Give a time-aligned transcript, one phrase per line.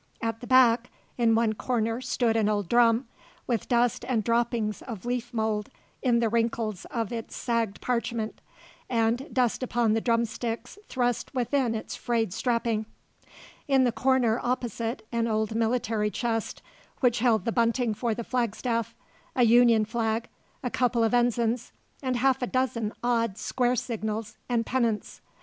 [0.19, 3.05] At the back, in one corner stood an old drum,
[3.45, 5.69] with dust and droppings of leaf mould
[6.01, 8.41] in the wrinkles of its sagged parchment,
[8.89, 12.87] and dust upon the drumsticks thrust within its frayed strapping;
[13.67, 16.63] in the corner opposite an old military chest
[17.01, 18.95] which held the bunting for the flagstaff
[19.35, 20.29] a Union flag,
[20.63, 21.71] a couple of ensigns,
[22.01, 25.21] and half a dozen odd square signals and pennants.